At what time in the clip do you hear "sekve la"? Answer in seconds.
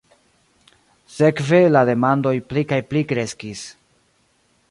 1.17-1.83